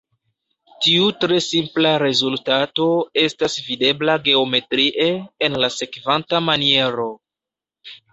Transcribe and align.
Tiu 0.83 1.09
tre 1.23 1.35
simpla 1.47 1.89
rezultato 2.03 2.87
estas 3.23 3.57
videbla 3.67 4.15
geometrie, 4.29 5.05
en 5.49 5.59
la 5.65 5.71
sekvanta 5.77 6.41
maniero. 6.47 7.07